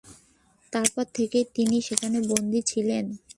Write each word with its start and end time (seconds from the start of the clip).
তারপর 0.73 1.05
থেকেই 1.13 1.45
তিনি 1.55 1.77
সেখানে 1.81 2.17
বন্দী 2.29 2.61
ছিলেন। 2.61 3.05